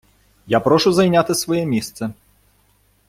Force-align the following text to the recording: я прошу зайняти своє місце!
я 0.47 0.59
прошу 0.59 0.91
зайняти 0.93 1.35
своє 1.35 1.65
місце! 1.65 2.13